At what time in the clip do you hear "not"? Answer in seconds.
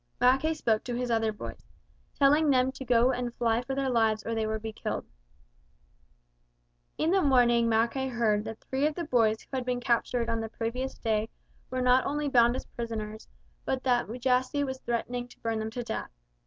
11.83-12.03